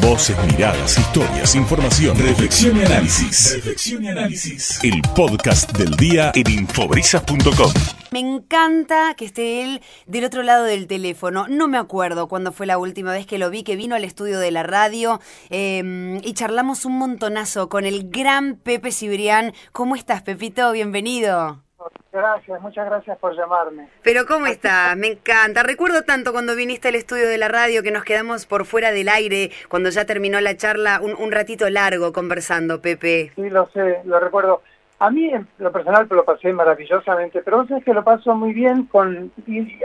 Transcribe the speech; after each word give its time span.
Voces, 0.00 0.36
miradas, 0.46 0.98
historias, 0.98 1.54
información, 1.54 2.16
reflexión 2.18 2.76
y 2.76 2.84
análisis. 2.84 3.54
Reflexión 3.54 4.04
y 4.04 4.08
análisis. 4.08 4.82
El 4.82 5.02
podcast 5.14 5.76
del 5.76 5.96
día 5.96 6.32
en 6.34 6.50
infobrisas.com. 6.50 7.72
Me 8.10 8.20
encanta 8.20 9.14
que 9.16 9.24
esté 9.24 9.62
él 9.62 9.82
del 10.06 10.24
otro 10.24 10.42
lado 10.42 10.64
del 10.64 10.86
teléfono. 10.86 11.46
No 11.48 11.68
me 11.68 11.78
acuerdo 11.78 12.28
cuándo 12.28 12.52
fue 12.52 12.66
la 12.66 12.78
última 12.78 13.12
vez 13.12 13.26
que 13.26 13.38
lo 13.38 13.50
vi, 13.50 13.62
que 13.62 13.76
vino 13.76 13.94
al 13.94 14.04
estudio 14.04 14.38
de 14.38 14.50
la 14.50 14.62
radio 14.62 15.20
eh, 15.50 16.20
y 16.22 16.32
charlamos 16.34 16.84
un 16.84 16.98
montonazo 16.98 17.68
con 17.68 17.84
el 17.84 18.10
gran 18.10 18.56
Pepe 18.56 18.92
Cibrián. 18.92 19.52
¿Cómo 19.72 19.96
estás, 19.96 20.22
Pepito? 20.22 20.72
Bienvenido. 20.72 21.65
Gracias, 22.12 22.60
muchas 22.60 22.86
gracias 22.86 23.18
por 23.18 23.36
llamarme. 23.36 23.88
Pero 24.02 24.26
¿cómo 24.26 24.46
estás? 24.46 24.96
Me 24.96 25.08
encanta. 25.08 25.62
Recuerdo 25.62 26.02
tanto 26.02 26.32
cuando 26.32 26.56
viniste 26.56 26.88
al 26.88 26.94
estudio 26.94 27.28
de 27.28 27.38
la 27.38 27.48
radio 27.48 27.82
que 27.82 27.90
nos 27.90 28.04
quedamos 28.04 28.46
por 28.46 28.64
fuera 28.64 28.92
del 28.92 29.08
aire 29.08 29.50
cuando 29.68 29.90
ya 29.90 30.04
terminó 30.04 30.40
la 30.40 30.56
charla, 30.56 31.00
un, 31.02 31.14
un 31.14 31.32
ratito 31.32 31.68
largo 31.70 32.12
conversando, 32.12 32.80
Pepe. 32.80 33.32
Sí, 33.34 33.50
lo 33.50 33.68
sé, 33.70 34.00
lo 34.04 34.18
recuerdo. 34.20 34.62
A 34.98 35.10
mí, 35.10 35.28
en 35.28 35.46
lo 35.58 35.70
personal, 35.72 36.06
lo 36.08 36.24
pasé 36.24 36.52
maravillosamente, 36.52 37.42
pero 37.42 37.58
vos 37.58 37.68
sabés 37.68 37.84
que 37.84 37.92
lo 37.92 38.02
paso 38.02 38.34
muy 38.34 38.54
bien 38.54 38.86
con 38.86 39.30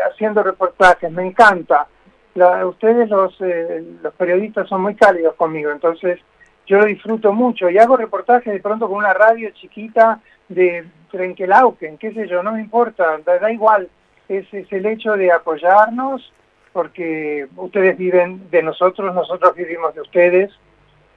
haciendo 0.10 0.42
reportajes, 0.42 1.12
me 1.12 1.26
encanta. 1.26 1.88
La, 2.36 2.66
ustedes, 2.66 3.10
los, 3.10 3.36
eh, 3.42 3.84
los 4.02 4.14
periodistas, 4.14 4.70
son 4.70 4.82
muy 4.82 4.96
cálidos 4.96 5.36
conmigo, 5.36 5.70
entonces 5.70 6.20
yo 6.68 6.78
lo 6.78 6.86
disfruto 6.86 7.34
mucho 7.34 7.70
y 7.70 7.78
hago 7.78 7.98
reportajes 7.98 8.54
de 8.54 8.60
pronto 8.60 8.88
con 8.88 8.98
una 8.98 9.14
radio 9.14 9.50
chiquita 9.52 10.20
de 10.48 10.86
Trenquelauquen, 11.12 11.98
qué 11.98 12.14
sé 12.14 12.28
yo, 12.28 12.44
no 12.44 12.54
me 12.54 12.62
importa, 12.62 13.18
da, 13.26 13.40
da 13.40 13.52
igual. 13.52 13.90
Es, 14.30 14.52
es 14.54 14.72
el 14.72 14.86
hecho 14.86 15.14
de 15.14 15.32
apoyarnos, 15.32 16.32
porque 16.72 17.48
ustedes 17.58 17.98
viven 17.98 18.50
de 18.50 18.64
nosotros, 18.64 19.14
nosotros 19.14 19.56
vivimos 19.56 19.94
de 19.94 20.02
ustedes, 20.02 20.52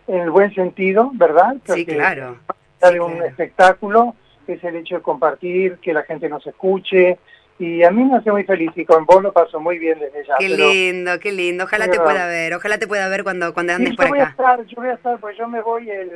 en 0.07 0.21
el 0.21 0.31
buen 0.31 0.53
sentido, 0.55 1.11
¿verdad? 1.15 1.57
Sí, 1.65 1.87
claro. 1.87 2.39
Sí, 2.83 2.99
un 2.99 3.13
claro. 3.13 3.27
espectáculo, 3.27 4.15
es 4.47 4.63
el 4.65 4.77
hecho 4.77 4.97
de 4.97 5.03
compartir, 5.03 5.79
que 5.79 5.93
la 5.93 6.03
gente 6.03 6.29
nos 6.29 6.47
escuche, 6.47 7.19
y 7.59 7.83
a 7.85 7.91
mí 7.91 8.05
me 8.05 8.17
hace 8.17 8.31
muy 8.33 8.45
feliz, 8.45 8.71
y 8.75 8.85
con 8.85 9.05
vos 9.07 9.23
lo 9.23 9.33
paso 9.33 9.61
muy 9.61 9.79
bien 9.79 9.99
desde 9.99 10.27
ya. 10.27 10.35
Qué 10.39 10.49
pero- 10.51 10.69
lindo, 10.71 11.19
qué 11.21 11.33
lindo. 11.33 11.65
Ojalá 11.65 11.85
Sí, 11.87 11.91
te 11.93 12.01
pueda 12.01 12.27
ver, 12.27 12.55
ojalá 12.55 12.79
te 12.79 12.87
pueda 12.87 13.09
ver 13.09 13.23
cuando, 13.25 13.53
cuando 13.55 13.73
Sí, 13.73 13.77
andes 13.77 13.91
yo 13.93 13.97
por 13.97 14.09
voy 14.09 14.19
a 14.21 14.25
estar, 14.25 14.65
yo 14.67 14.77
voy 14.77 14.89
a 14.89 14.95
estar, 14.95 15.19
pues 15.21 15.37
yo 15.39 15.49
me 15.49 15.61
voy 15.61 15.91
el, 15.91 16.11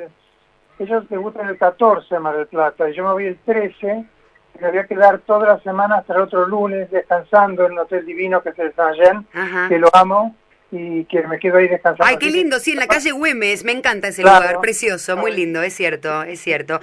ellos 0.79 1.05
me 1.11 1.17
gustan 1.19 1.49
el 1.49 1.59
14 1.59 2.17
a 2.17 2.21
Mar 2.21 2.37
del 2.37 2.47
Plata, 2.49 2.89
y 2.91 2.95
yo 2.95 3.05
me 3.05 3.13
voy 3.13 3.27
el 3.27 3.39
13, 3.45 4.05
y 4.59 4.63
me 4.63 4.69
voy 4.71 4.79
a 4.79 4.87
quedar 4.87 5.19
toda 5.21 5.47
la 5.55 5.61
semana 5.63 5.97
hasta 5.99 6.15
el 6.15 6.21
otro 6.23 6.47
lunes 6.47 6.91
descansando 6.91 7.67
en 7.67 7.73
un 7.73 7.79
hotel 7.81 8.05
divino 8.05 8.43
que 8.43 8.49
es 8.51 8.59
el 8.59 8.75
Saint 8.75 9.27
que 9.69 9.79
lo 9.79 9.89
amo, 9.95 10.35
y 10.71 11.05
que 11.07 11.23
me 11.27 11.39
quedo 11.39 11.57
ahí 11.59 11.69
descansando. 11.69 12.05
Ay, 12.05 12.19
qué 12.19 12.31
lindo, 12.31 12.59
sí, 12.59 12.73
en 12.73 12.79
la 12.81 12.87
calle 12.89 13.13
Güemes, 13.13 13.65
me 13.65 13.73
encanta 13.73 14.09
ese 14.09 14.21
Claro. 14.23 14.41
lugar, 14.45 14.61
precioso, 14.61 15.17
muy 15.17 15.33
lindo, 15.33 15.63
es 15.63 15.73
cierto, 15.73 16.23
es 16.25 16.41
cierto. 16.41 16.79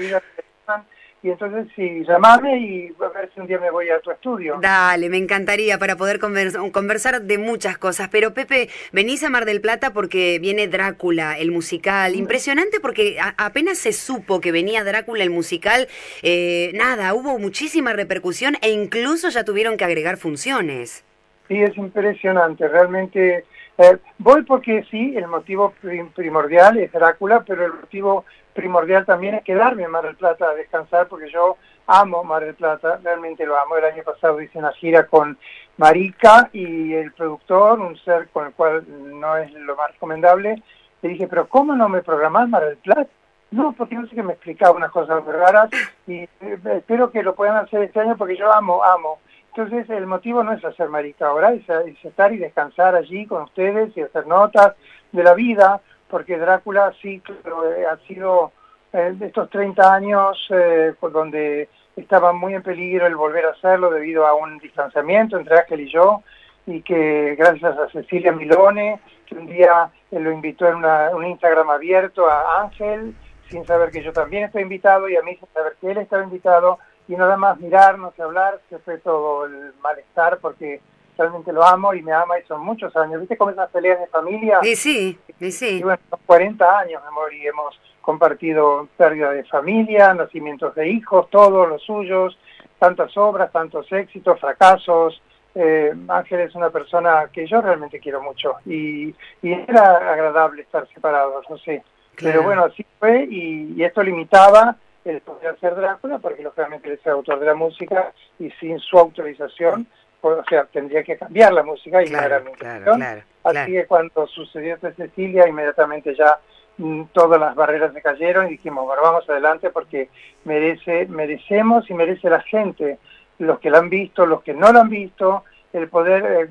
Y 1.26 1.32
entonces 1.32 1.66
sí, 1.76 2.04
llamame 2.08 2.60
y 2.60 2.94
a 3.04 3.08
ver 3.10 3.32
si 3.34 3.40
un 3.42 3.48
día 3.48 3.58
me 3.58 3.72
voy 3.72 3.90
a 3.90 4.00
tu 4.00 4.12
estudio. 4.12 4.60
Dale, 4.62 5.10
me 5.10 5.18
encantaría 5.18 5.80
para 5.80 5.96
poder 5.96 6.20
convers- 6.20 6.72
conversar 6.72 7.20
de 7.24 7.40
muchas 7.40 7.80
cosas. 7.80 8.10
Pero 8.12 8.36
Pepe, 8.36 8.70
venís 8.92 9.24
a 9.24 9.32
Mar 9.32 9.46
del 9.46 9.60
Plata 9.60 9.92
porque 9.92 10.38
viene 10.38 10.68
Drácula, 10.68 11.36
el 11.40 11.52
musical. 11.52 12.14
Impresionante 12.14 12.80
porque 12.80 13.18
apenas 13.38 13.80
se 13.80 13.92
supo 13.92 14.40
que 14.40 14.52
venía 14.52 14.84
Drácula, 14.84 15.24
el 15.24 15.32
musical, 15.32 15.88
eh, 16.22 16.70
nada, 16.76 17.16
hubo 17.16 17.40
muchísima 17.40 17.94
repercusión 17.94 18.58
e 18.62 18.70
incluso 18.70 19.30
ya 19.30 19.44
tuvieron 19.44 19.78
que 19.78 19.84
agregar 19.86 20.18
funciones. 20.18 21.04
Sí, 21.48 21.60
es 21.60 21.76
impresionante, 21.76 22.68
realmente. 22.68 23.46
eh, 23.80 23.98
voy 24.20 24.44
porque 24.44 24.86
sí, 24.92 25.16
el 25.18 25.26
motivo 25.28 25.74
prim- 25.82 26.12
primordial 26.12 26.78
es 26.78 26.92
Drácula, 26.92 27.44
pero 27.48 27.66
el 27.66 27.74
motivo 27.74 28.26
primordial 28.56 29.06
también 29.06 29.36
es 29.36 29.44
quedarme 29.44 29.84
en 29.84 29.92
Mar 29.92 30.06
del 30.06 30.16
Plata 30.16 30.50
a 30.50 30.56
descansar 30.56 31.08
porque 31.08 31.30
yo 31.30 31.58
amo 31.86 32.24
Mar 32.24 32.44
del 32.44 32.56
Plata, 32.56 33.00
realmente 33.04 33.46
lo 33.46 33.60
amo. 33.60 33.78
El 33.78 33.86
año 33.86 34.04
pasado 34.04 34.42
hice 34.42 34.58
una 34.58 34.72
gira 34.72 35.06
con 35.06 35.38
Marica 35.78 36.50
y 36.54 36.94
el 36.94 37.12
productor, 37.12 37.80
un 37.80 37.98
ser 37.98 38.30
con 38.30 38.48
el 38.48 38.54
cual 38.54 38.86
no 38.88 39.38
es 39.38 39.52
lo 39.54 39.76
más 39.76 39.92
recomendable. 39.92 40.64
Le 41.02 41.10
dije, 41.10 41.28
pero 41.28 41.48
¿cómo 41.48 41.76
no 41.76 41.90
me 41.90 42.02
programás 42.02 42.50
Mar 42.50 42.66
del 42.66 42.78
Plata? 42.78 43.08
No, 43.52 43.74
porque 43.74 43.96
no 43.96 44.08
sé 44.08 44.16
que 44.16 44.24
me 44.24 44.34
explicaba 44.34 44.76
unas 44.76 44.92
cosas 44.92 45.24
raras 45.24 45.70
y 46.08 46.20
eh, 46.20 46.30
espero 46.78 47.12
que 47.12 47.24
lo 47.24 47.36
puedan 47.36 47.58
hacer 47.58 47.84
este 47.84 48.00
año 48.00 48.18
porque 48.18 48.38
yo 48.38 48.52
amo, 48.52 48.84
amo. 48.84 49.20
Entonces 49.50 49.90
el 49.90 50.08
motivo 50.08 50.44
no 50.44 50.54
es 50.54 50.66
hacer 50.66 50.90
marica 50.90 51.28
ahora, 51.28 51.54
es 51.54 51.64
estar 52.04 52.34
y 52.34 52.38
descansar 52.38 52.96
allí 52.96 53.26
con 53.26 53.44
ustedes 53.44 53.96
y 53.96 54.02
hacer 54.02 54.28
notas 54.28 54.74
de 55.14 55.24
la 55.24 55.34
vida, 55.34 55.82
porque 56.10 56.38
Drácula 56.38 56.94
sí 57.02 57.20
claro, 57.22 57.72
eh, 57.72 57.86
ha 57.86 57.98
sido 58.08 58.52
eh, 58.94 59.16
estos 59.22 59.50
30 59.50 59.94
años 59.94 60.48
eh, 60.52 60.94
por 61.00 61.12
donde 61.12 61.70
estaba 61.96 62.34
muy 62.34 62.54
en 62.54 62.64
peligro 62.64 63.08
el 63.08 63.16
volver 63.16 63.46
a 63.46 63.52
hacerlo 63.52 63.90
debido 63.90 64.26
a 64.28 64.34
un 64.36 64.58
distanciamiento 64.60 65.38
entre 65.38 65.60
Ángel 65.60 65.82
y 65.82 65.92
yo, 65.92 66.24
y 66.68 66.82
que 66.82 67.36
gracias 67.36 67.78
a 67.78 67.90
Cecilia 67.90 68.32
Milone, 68.32 69.00
que 69.26 69.36
un 69.36 69.48
día 69.48 69.90
eh, 70.12 70.20
lo 70.20 70.32
invitó 70.32 70.68
en 70.68 70.76
una- 70.76 71.10
un 71.16 71.26
Instagram 71.26 71.70
abierto 71.70 72.28
a 72.30 72.62
Ángel, 72.64 73.16
sin 73.50 73.66
saber 73.66 73.92
que 73.92 74.02
yo 74.04 74.12
también 74.12 74.46
estoy 74.46 74.64
invitado, 74.64 75.08
y 75.08 75.16
a 75.16 75.22
mí 75.22 75.36
sin 75.36 75.48
saber 75.54 75.76
que 75.80 75.92
él 75.92 75.98
estaba 76.00 76.24
invitado, 76.24 76.80
y 77.08 77.16
nada 77.16 77.38
más 77.38 77.60
mirarnos 77.60 78.14
y 78.18 78.22
hablar, 78.24 78.60
se 78.70 78.80
fue 78.80 78.98
todo 78.98 79.46
el 79.46 79.74
malestar, 79.82 80.40
porque 80.40 80.82
realmente 81.18 81.52
lo 81.52 81.64
amo 81.64 81.94
y 81.94 82.02
me 82.02 82.12
ama, 82.12 82.40
y 82.40 82.44
son 82.44 82.62
muchos 82.62 82.96
años. 82.96 83.20
¿Viste 83.20 83.38
cómo 83.38 83.52
esas 83.52 83.70
peleas 83.70 84.00
de 84.00 84.08
familia? 84.08 84.60
Sí, 84.64 85.18
y 85.40 85.52
sí. 85.52 85.78
Y 85.80 85.84
bueno, 85.84 86.00
son 86.10 86.20
40 86.26 86.80
años, 86.80 87.02
mi 87.02 87.08
amor, 87.08 87.34
y 87.34 87.48
hemos 87.48 87.80
compartido 88.02 88.88
pérdida 88.98 89.32
de 89.32 89.44
familia, 89.46 90.14
nacimientos 90.14 90.76
de 90.76 90.90
hijos, 90.90 91.28
todos 91.32 91.68
los 91.68 91.82
suyos, 91.82 92.38
tantas 92.78 93.16
obras, 93.18 93.52
tantos 93.52 93.92
éxitos, 93.92 94.40
fracasos. 94.40 95.22
Eh, 95.56 95.94
Ángel 96.10 96.42
es 96.42 96.54
una 96.54 96.70
persona 96.70 97.30
que 97.32 97.48
yo 97.48 97.62
realmente 97.62 98.00
quiero 98.00 98.22
mucho 98.22 98.56
y, 98.66 99.16
y 99.42 99.54
era 99.54 100.12
agradable 100.12 100.62
estar 100.62 100.88
separados, 100.94 101.46
no 101.50 101.58
sé. 101.58 101.82
Claro. 102.16 102.34
Pero 102.34 102.44
bueno, 102.44 102.66
así 102.66 102.86
fue 103.00 103.26
y, 103.30 103.74
y 103.76 103.84
esto 103.84 104.04
limitaba 104.04 104.76
el 105.06 105.22
poder 105.22 105.56
hacer 105.56 105.76
Drácula 105.76 106.20
porque 106.20 106.44
lógicamente 106.44 106.88
él 106.90 106.96
es 107.00 107.06
el 107.06 107.14
autor 107.14 107.40
de 107.40 107.46
la 107.46 107.56
música 107.56 108.12
y 108.40 108.50
sin 108.60 108.80
su 108.80 108.98
autorización, 108.98 109.88
o 110.34 110.44
sea, 110.46 110.66
tendría 110.66 111.04
que 111.04 111.18
cambiar 111.18 111.54
la 111.54 111.64
música 111.64 112.04
y 112.04 112.10
no 112.10 112.18
era 112.18 112.40
Claro, 112.40 112.50
intención. 112.50 112.98
claro, 112.98 113.22
Así 113.44 113.72
que 113.72 113.86
cuando 113.86 114.28
sucedió 114.28 114.76
esto 114.76 114.88
de 114.88 114.94
Cecilia, 114.94 115.48
inmediatamente 115.48 116.16
ya 116.16 116.40
mm, 116.78 117.04
todas 117.14 117.40
las 117.40 117.56
barreras 117.56 117.94
se 117.94 118.02
cayeron 118.02 118.48
y 118.48 118.52
dijimos, 118.52 118.86
bueno, 118.86 119.02
vamos 119.02 119.30
adelante 119.30 119.70
porque 119.70 120.10
merece, 120.46 121.06
merecemos 121.08 121.90
y 121.90 121.94
merece 121.94 122.30
la 122.30 122.42
gente, 122.42 122.98
los 123.40 123.60
que 123.60 123.70
la 123.70 123.80
han 123.80 123.90
visto, 123.90 124.26
los 124.26 124.42
que 124.44 124.54
no 124.54 124.72
la 124.72 124.82
han 124.82 124.90
visto, 124.90 125.44
el 125.74 125.90
poder, 125.90 126.26
eh, 126.26 126.50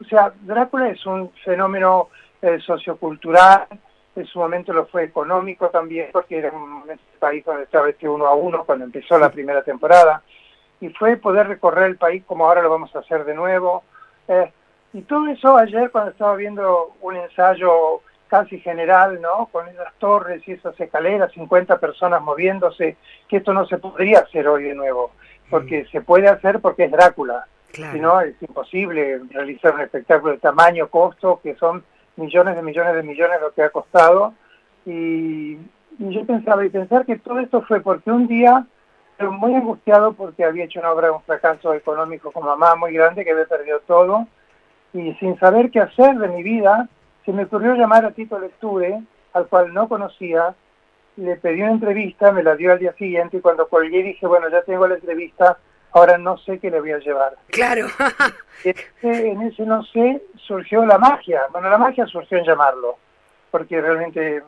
o 0.00 0.04
sea, 0.04 0.32
Drácula 0.42 0.88
es 0.88 1.04
un 1.06 1.30
fenómeno 1.44 2.08
eh, 2.42 2.58
sociocultural, 2.60 3.66
en 4.16 4.26
su 4.26 4.38
momento 4.38 4.72
lo 4.72 4.86
fue 4.86 5.04
económico 5.04 5.70
también, 5.70 6.08
porque 6.12 6.38
era 6.38 6.50
un 6.52 6.84
país 7.18 7.44
donde 7.44 7.64
estaba 7.64 7.88
este 7.88 8.08
uno 8.08 8.26
a 8.26 8.34
uno 8.34 8.64
cuando 8.64 8.84
empezó 8.84 9.18
la 9.18 9.30
primera 9.30 9.62
temporada, 9.62 10.22
y 10.84 10.90
fue 10.90 11.16
poder 11.16 11.48
recorrer 11.48 11.86
el 11.86 11.96
país 11.96 12.22
como 12.26 12.44
ahora 12.44 12.60
lo 12.60 12.68
vamos 12.68 12.94
a 12.94 12.98
hacer 12.98 13.24
de 13.24 13.34
nuevo. 13.34 13.84
Eh, 14.28 14.52
y 14.92 15.00
todo 15.02 15.26
eso 15.28 15.56
ayer 15.56 15.90
cuando 15.90 16.10
estaba 16.10 16.36
viendo 16.36 16.94
un 17.00 17.16
ensayo 17.16 18.02
casi 18.28 18.60
general, 18.60 19.18
¿no? 19.22 19.46
Con 19.50 19.66
esas 19.68 19.94
torres 19.94 20.46
y 20.46 20.52
esas 20.52 20.78
escaleras, 20.78 21.32
50 21.32 21.78
personas 21.78 22.20
moviéndose, 22.20 22.98
que 23.28 23.38
esto 23.38 23.54
no 23.54 23.64
se 23.66 23.78
podría 23.78 24.20
hacer 24.20 24.46
hoy 24.46 24.64
de 24.64 24.74
nuevo, 24.74 25.12
porque 25.48 25.86
se 25.86 26.02
puede 26.02 26.28
hacer 26.28 26.60
porque 26.60 26.84
es 26.84 26.90
Drácula. 26.90 27.46
Claro. 27.72 27.92
Si 27.94 28.00
no, 28.00 28.20
es 28.20 28.34
imposible 28.42 29.22
realizar 29.30 29.74
un 29.74 29.80
espectáculo 29.80 30.34
de 30.34 30.38
tamaño, 30.38 30.88
costo, 30.88 31.40
que 31.42 31.54
son 31.54 31.82
millones 32.16 32.56
de 32.56 32.62
millones 32.62 32.94
de 32.94 33.02
millones 33.02 33.40
lo 33.40 33.52
que 33.52 33.62
ha 33.62 33.70
costado. 33.70 34.34
Y, 34.84 35.56
y 35.98 36.10
yo 36.10 36.26
pensaba, 36.26 36.64
y 36.66 36.68
pensar 36.68 37.06
que 37.06 37.16
todo 37.16 37.38
esto 37.38 37.62
fue 37.62 37.80
porque 37.80 38.10
un 38.10 38.26
día, 38.26 38.66
pero 39.16 39.32
muy 39.32 39.54
angustiado 39.54 40.12
porque 40.12 40.44
había 40.44 40.64
hecho 40.64 40.80
una 40.80 40.92
obra 40.92 41.08
de 41.08 41.14
un 41.14 41.22
fracaso 41.22 41.74
económico 41.74 42.32
con 42.32 42.44
mamá 42.44 42.74
muy 42.74 42.92
grande, 42.92 43.24
que 43.24 43.32
había 43.32 43.46
perdido 43.46 43.80
todo, 43.80 44.26
y 44.92 45.12
sin 45.14 45.38
saber 45.38 45.70
qué 45.70 45.80
hacer 45.80 46.16
de 46.16 46.28
mi 46.28 46.42
vida, 46.42 46.88
se 47.24 47.32
me 47.32 47.44
ocurrió 47.44 47.74
llamar 47.74 48.04
a 48.04 48.10
Tito 48.10 48.38
Lecture, 48.38 49.02
al 49.32 49.46
cual 49.48 49.72
no 49.72 49.88
conocía, 49.88 50.54
le 51.16 51.36
pedí 51.36 51.62
una 51.62 51.72
entrevista, 51.72 52.32
me 52.32 52.42
la 52.42 52.56
dio 52.56 52.72
al 52.72 52.78
día 52.78 52.92
siguiente, 52.94 53.36
y 53.36 53.40
cuando 53.40 53.68
colgué 53.68 54.02
dije, 54.02 54.26
bueno, 54.26 54.48
ya 54.48 54.62
tengo 54.62 54.86
la 54.86 54.94
entrevista, 54.94 55.58
ahora 55.92 56.18
no 56.18 56.36
sé 56.38 56.58
qué 56.58 56.70
le 56.70 56.80
voy 56.80 56.92
a 56.92 56.98
llevar. 56.98 57.36
Claro. 57.48 57.86
Este, 58.62 59.30
en 59.30 59.42
ese 59.42 59.66
no 59.66 59.82
sé 59.82 60.22
surgió 60.36 60.86
la 60.86 60.96
magia. 60.96 61.42
Bueno, 61.52 61.68
la 61.68 61.76
magia 61.76 62.06
surgió 62.06 62.38
en 62.38 62.44
llamarlo, 62.44 62.96
porque 63.50 63.78
realmente 63.78 64.42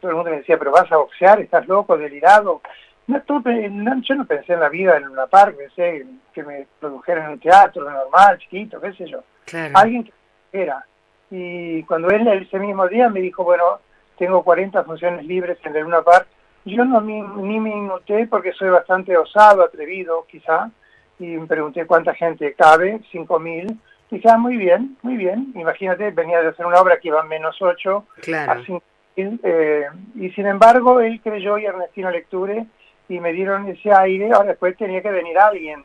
todo 0.00 0.10
el 0.10 0.16
mundo 0.16 0.30
me 0.30 0.38
decía, 0.38 0.58
pero 0.58 0.70
vas 0.70 0.90
a 0.90 0.96
boxear, 0.96 1.40
estás 1.40 1.66
loco, 1.68 1.98
delirado. 1.98 2.62
No, 3.08 3.22
tú, 3.22 3.42
no, 3.70 4.02
yo 4.02 4.14
no 4.14 4.26
pensé 4.26 4.52
en 4.52 4.60
la 4.60 4.68
vida 4.68 4.96
en 4.98 5.08
una 5.08 5.26
par, 5.26 5.54
pensé 5.54 6.06
que 6.32 6.42
me 6.42 6.66
produjeran 6.78 7.24
en 7.24 7.30
un 7.32 7.40
teatro 7.40 7.90
normal, 7.90 8.38
chiquito, 8.38 8.80
qué 8.80 8.92
sé 8.92 9.08
yo. 9.08 9.24
Claro. 9.46 9.72
Alguien 9.76 10.04
que 10.04 10.12
era. 10.52 10.84
y 11.30 11.82
cuando 11.84 12.08
él 12.10 12.28
ese 12.28 12.58
mismo 12.58 12.86
día 12.86 13.08
me 13.08 13.20
dijo, 13.20 13.44
bueno, 13.44 13.80
tengo 14.18 14.42
40 14.42 14.84
funciones 14.84 15.24
libres 15.24 15.58
en 15.64 15.74
el 15.74 15.84
Luna 15.84 16.02
Park, 16.02 16.26
yo 16.66 16.84
no 16.84 17.00
ni 17.00 17.60
me 17.60 17.74
noté 17.76 18.26
porque 18.26 18.52
soy 18.52 18.68
bastante 18.68 19.16
osado, 19.16 19.62
atrevido 19.62 20.26
quizá, 20.30 20.70
y 21.18 21.28
me 21.28 21.46
pregunté 21.46 21.86
cuánta 21.86 22.14
gente 22.14 22.52
cabe, 22.52 23.00
5.000. 23.12 23.78
Dije, 24.10 24.28
ah, 24.30 24.38
muy 24.38 24.56
bien, 24.56 24.96
muy 25.02 25.16
bien. 25.16 25.52
Imagínate, 25.54 26.10
venía 26.10 26.40
de 26.40 26.48
hacer 26.48 26.66
una 26.66 26.80
obra 26.80 26.98
que 26.98 27.08
iba 27.08 27.20
a 27.20 27.24
menos 27.24 27.56
8 27.60 28.06
claro. 28.22 28.52
a 28.52 28.56
5.000. 28.56 29.40
Eh, 29.42 29.86
y 30.14 30.30
sin 30.30 30.46
embargo, 30.46 31.00
él 31.00 31.20
creyó 31.22 31.58
y 31.58 31.64
Ernestino 31.64 32.10
Lecture 32.10 32.66
y 33.08 33.20
me 33.20 33.32
dieron 33.32 33.68
ese 33.68 33.92
aire. 33.92 34.30
Ahora 34.32 34.50
después 34.50 34.76
tenía 34.76 35.02
que 35.02 35.10
venir 35.10 35.38
alguien. 35.38 35.84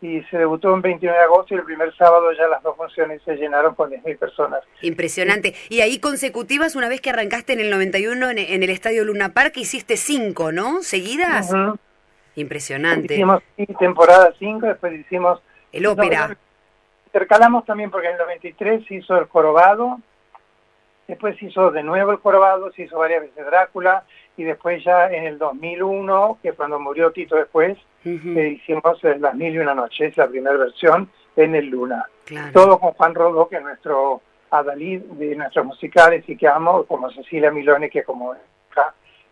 Y 0.00 0.22
se 0.24 0.36
debutó 0.36 0.74
el 0.74 0.82
29 0.82 1.16
de 1.18 1.24
agosto 1.24 1.54
y 1.54 1.58
el 1.58 1.64
primer 1.64 1.94
sábado 1.96 2.30
ya 2.32 2.46
las 2.46 2.62
dos 2.62 2.76
funciones 2.76 3.22
se 3.24 3.36
llenaron 3.36 3.74
con 3.74 3.90
10.000 3.90 4.18
personas. 4.18 4.60
Impresionante. 4.82 5.54
Y 5.70 5.80
ahí 5.80 5.98
consecutivas, 5.98 6.76
una 6.76 6.90
vez 6.90 7.00
que 7.00 7.08
arrancaste 7.08 7.54
en 7.54 7.60
el 7.60 7.70
91 7.70 8.30
en, 8.30 8.38
en 8.38 8.62
el 8.62 8.68
Estadio 8.68 9.04
Luna 9.04 9.30
Park, 9.30 9.56
hiciste 9.56 9.96
cinco, 9.96 10.52
¿no? 10.52 10.82
¿Seguidas? 10.82 11.50
Impresionante. 12.36 13.14
Hicimos 13.14 13.42
temporada 13.78 14.32
5, 14.38 14.66
después 14.66 14.92
hicimos... 14.92 15.40
El 15.72 15.86
ópera. 15.86 16.36
intercalamos 17.06 17.64
también 17.64 17.90
porque 17.90 18.06
en 18.06 18.12
el 18.12 18.18
93 18.18 18.86
se 18.86 18.94
hizo 18.96 19.16
el 19.18 19.24
jorobado, 19.24 19.98
después 21.08 21.36
se 21.38 21.46
hizo 21.46 21.70
de 21.72 21.82
nuevo 21.82 22.12
el 22.12 22.18
jorobado, 22.18 22.70
se 22.72 22.82
hizo 22.82 22.98
varias 22.98 23.22
veces 23.22 23.44
Drácula, 23.44 24.04
y 24.36 24.44
después 24.44 24.82
ya 24.84 25.06
en 25.08 25.24
el 25.24 25.38
2001, 25.38 26.38
que 26.42 26.52
cuando 26.52 26.80
murió 26.80 27.12
Tito 27.12 27.36
después, 27.36 27.78
eh, 28.04 28.58
hicimos 28.60 29.02
Las 29.02 29.34
Mil 29.34 29.54
y 29.54 29.58
Una 29.58 29.74
Noches, 29.74 30.16
la 30.16 30.26
primera 30.26 30.56
versión, 30.56 31.08
en 31.36 31.54
el 31.54 31.66
Luna. 31.66 32.04
Todo 32.52 32.78
con 32.78 32.92
Juan 32.92 33.14
Rodó, 33.14 33.48
que 33.48 33.56
es 33.56 33.62
nuestro 33.62 34.22
adalid 34.50 35.02
de 35.02 35.34
nuestros 35.36 35.66
musicales 35.66 36.24
y 36.28 36.36
que 36.36 36.48
amo, 36.48 36.84
como 36.84 37.10
Cecilia 37.10 37.50
Milone, 37.50 37.90
que 37.90 38.02
como 38.02 38.34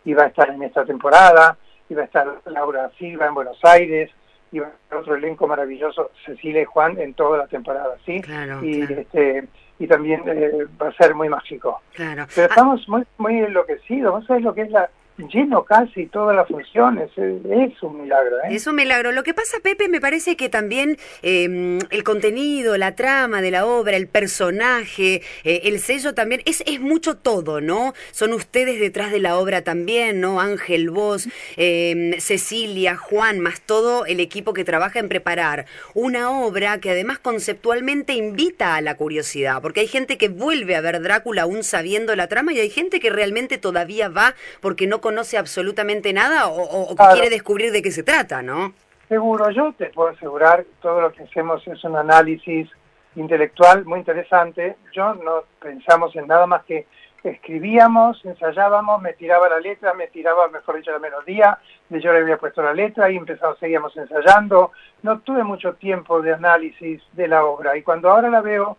iba 0.04 0.24
a 0.24 0.26
estar 0.26 0.50
en 0.50 0.62
esta 0.62 0.84
temporada, 0.84 1.56
iba 1.88 2.02
a 2.02 2.06
estar 2.06 2.40
Laura 2.46 2.90
Silva 2.98 3.26
en 3.26 3.34
Buenos 3.34 3.58
Aires, 3.64 4.10
iba 4.50 4.66
a 4.66 4.70
estar 4.70 4.98
otro 4.98 5.14
elenco 5.14 5.46
maravilloso, 5.46 6.10
Cecilia 6.26 6.62
y 6.62 6.66
Juan, 6.66 6.98
en 6.98 7.14
toda 7.14 7.38
la 7.38 7.46
temporada, 7.46 7.96
¿sí? 8.04 8.20
y, 8.62 8.82
Este, 8.82 9.46
y 9.82 9.86
también 9.88 10.22
eh, 10.26 10.66
va 10.80 10.88
a 10.88 10.92
ser 10.92 11.14
muy 11.14 11.28
mágico. 11.28 11.80
Pero 11.96 12.22
ah. 12.22 12.26
estamos 12.34 12.88
muy, 12.88 13.02
muy 13.18 13.38
enloquecidos, 13.38 14.20
¿no 14.20 14.26
sabes 14.26 14.44
lo 14.44 14.54
que 14.54 14.62
es 14.62 14.70
la 14.70 14.88
lleno 15.18 15.64
casi 15.64 16.06
todas 16.06 16.34
las 16.34 16.48
funciones, 16.48 17.10
es, 17.16 17.82
un 17.82 18.02
milagro. 18.02 18.38
¿eh? 18.38 18.48
Es 18.54 18.66
un 18.66 18.76
milagro. 18.76 19.12
Lo 19.12 19.22
que 19.22 19.34
pasa, 19.34 19.58
Pepe, 19.62 19.88
me 19.88 20.00
parece 20.00 20.36
que 20.36 20.48
también 20.48 20.96
em, 21.22 21.78
el 21.90 22.04
contenido, 22.04 22.76
la 22.78 22.94
trama 22.94 23.42
de 23.42 23.50
la 23.50 23.66
obra, 23.66 23.96
el 23.96 24.08
personaje, 24.08 25.22
eh, 25.44 25.60
el 25.64 25.78
sello 25.80 26.14
también, 26.14 26.42
es, 26.44 26.62
es 26.66 26.80
mucho 26.80 27.16
todo, 27.16 27.60
¿no? 27.60 27.92
Son 28.10 28.32
ustedes 28.32 28.80
detrás 28.80 29.12
de 29.12 29.20
la 29.20 29.36
obra 29.36 29.62
también, 29.62 30.20
¿no? 30.20 30.40
Ángel, 30.40 30.90
vos, 30.90 31.28
em, 31.56 32.18
Cecilia, 32.18 32.96
Juan, 32.96 33.40
más 33.40 33.60
todo 33.60 34.06
el 34.06 34.20
equipo 34.20 34.54
que 34.54 34.64
trabaja 34.64 34.98
en 34.98 35.08
preparar 35.08 35.66
una 35.94 36.30
obra 36.30 36.78
que 36.78 36.90
además 36.90 37.18
conceptualmente 37.18 38.14
invita 38.14 38.76
a 38.76 38.80
la 38.80 38.96
curiosidad, 38.96 39.60
porque 39.60 39.80
hay 39.80 39.88
gente 39.88 40.16
que 40.18 40.28
vuelve 40.28 40.74
a 40.76 40.80
ver 40.80 41.00
Drácula 41.02 41.42
aún 41.42 41.64
sabiendo 41.64 42.14
la 42.16 42.28
trama 42.28 42.52
y 42.52 42.60
hay 42.60 42.70
gente 42.70 43.00
que 43.00 43.10
realmente 43.10 43.58
todavía 43.58 44.08
va 44.08 44.34
porque 44.60 44.86
no 44.86 45.01
conoce 45.02 45.36
absolutamente 45.36 46.14
nada 46.14 46.46
o, 46.48 46.96
quiere 47.12 47.28
descubrir 47.28 47.72
de 47.72 47.82
qué 47.82 47.90
se 47.90 48.02
trata, 48.02 48.40
¿no? 48.40 48.72
Seguro, 49.10 49.50
yo 49.50 49.74
te 49.76 49.90
puedo 49.90 50.08
asegurar, 50.08 50.64
todo 50.80 51.02
lo 51.02 51.12
que 51.12 51.24
hacemos 51.24 51.66
es 51.68 51.84
un 51.84 51.96
análisis 51.96 52.70
intelectual 53.14 53.84
muy 53.84 53.98
interesante. 53.98 54.76
Yo 54.94 55.12
no 55.14 55.44
pensamos 55.60 56.16
en 56.16 56.26
nada 56.26 56.46
más 56.46 56.64
que 56.64 56.86
escribíamos, 57.22 58.24
ensayábamos, 58.24 59.00
me 59.02 59.12
tiraba 59.12 59.48
la 59.48 59.60
letra, 59.60 59.94
me 59.94 60.06
tiraba, 60.06 60.48
mejor 60.48 60.76
dicho, 60.76 60.90
la 60.90 60.98
melodía, 60.98 61.58
de 61.88 62.00
yo 62.00 62.12
le 62.12 62.20
había 62.20 62.38
puesto 62.38 62.62
la 62.62 62.72
letra 62.72 63.10
y 63.10 63.16
empezamos, 63.16 63.58
seguíamos 63.58 63.94
ensayando. 63.96 64.72
No 65.02 65.20
tuve 65.20 65.44
mucho 65.44 65.74
tiempo 65.74 66.22
de 66.22 66.32
análisis 66.32 67.02
de 67.12 67.28
la 67.28 67.44
obra 67.44 67.76
y 67.76 67.82
cuando 67.82 68.10
ahora 68.10 68.30
la 68.30 68.40
veo, 68.40 68.78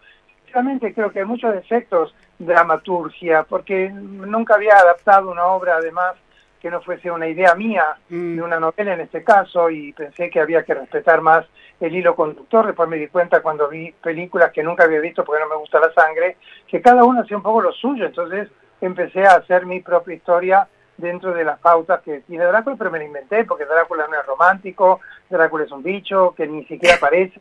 creo 0.93 1.11
que 1.11 1.19
hay 1.19 1.25
muchos 1.25 1.53
defectos 1.53 2.13
dramaturgia, 2.39 3.43
porque 3.43 3.89
nunca 3.89 4.55
había 4.55 4.77
adaptado 4.77 5.31
una 5.31 5.45
obra 5.45 5.77
además 5.77 6.15
que 6.61 6.69
no 6.69 6.81
fuese 6.81 7.11
una 7.11 7.27
idea 7.27 7.55
mía, 7.55 7.97
mm. 8.07 8.37
de 8.37 8.41
una 8.41 8.57
novela 8.57 8.93
en 8.93 9.01
este 9.01 9.21
caso, 9.21 9.69
y 9.69 9.91
pensé 9.91 10.29
que 10.29 10.39
había 10.39 10.63
que 10.63 10.73
respetar 10.73 11.19
más 11.19 11.45
el 11.81 11.93
hilo 11.93 12.15
conductor. 12.15 12.65
Después 12.65 12.87
me 12.87 12.95
di 12.95 13.07
cuenta 13.07 13.41
cuando 13.41 13.67
vi 13.67 13.91
películas 14.01 14.53
que 14.53 14.63
nunca 14.63 14.85
había 14.85 15.01
visto 15.01 15.25
porque 15.25 15.41
no 15.43 15.49
me 15.49 15.57
gusta 15.57 15.81
la 15.81 15.91
sangre, 15.91 16.37
que 16.65 16.81
cada 16.81 17.03
uno 17.03 17.21
hacía 17.21 17.35
un 17.35 17.43
poco 17.43 17.61
lo 17.61 17.73
suyo. 17.73 18.05
Entonces 18.05 18.49
empecé 18.79 19.25
a 19.25 19.35
hacer 19.35 19.65
mi 19.65 19.81
propia 19.81 20.15
historia 20.15 20.67
dentro 20.97 21.33
de 21.33 21.43
las 21.43 21.59
pautas 21.59 22.01
que 22.01 22.21
tiene 22.21 22.45
Drácula, 22.45 22.75
pero 22.77 22.91
me 22.91 22.99
la 22.99 23.05
inventé 23.05 23.43
porque 23.45 23.65
Drácula 23.65 24.07
no 24.07 24.19
es 24.19 24.25
romántico, 24.25 24.99
Drácula 25.29 25.63
es 25.63 25.71
un 25.71 25.83
bicho 25.83 26.33
que 26.35 26.47
ni 26.47 26.63
siquiera 26.65 26.95
aparece, 26.95 27.39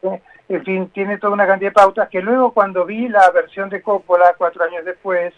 en 0.48 0.64
fin, 0.64 0.88
tiene 0.90 1.18
toda 1.18 1.32
una 1.32 1.46
cantidad 1.46 1.70
de 1.70 1.74
pautas 1.74 2.08
que 2.08 2.22
luego 2.22 2.52
cuando 2.52 2.84
vi 2.84 3.08
la 3.08 3.30
versión 3.30 3.68
de 3.68 3.82
Coppola 3.82 4.34
cuatro 4.38 4.64
años 4.64 4.84
después, 4.84 5.34